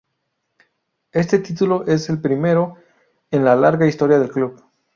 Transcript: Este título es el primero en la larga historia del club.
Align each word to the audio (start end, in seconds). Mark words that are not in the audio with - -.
Este 1.11 1.37
título 1.37 1.85
es 1.85 2.09
el 2.09 2.19
primero 2.19 2.75
en 3.29 3.45
la 3.45 3.55
larga 3.55 3.85
historia 3.85 4.17
del 4.17 4.31
club. 4.31 4.59